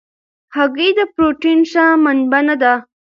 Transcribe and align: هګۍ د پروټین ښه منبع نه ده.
هګۍ 0.55 0.89
د 0.99 1.01
پروټین 1.13 1.59
ښه 1.71 1.85
منبع 2.03 2.41
نه 2.47 2.55
ده. 2.61 2.73